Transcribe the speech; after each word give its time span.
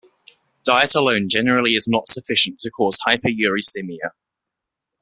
Diet 0.63 0.95
alone 0.95 1.29
generally 1.29 1.75
is 1.75 1.87
not 1.87 2.09
sufficient 2.09 2.57
to 2.61 2.71
cause 2.71 2.97
hyperuricemia. 3.07 4.09